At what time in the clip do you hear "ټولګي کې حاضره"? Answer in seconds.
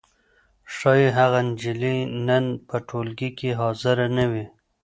2.87-4.05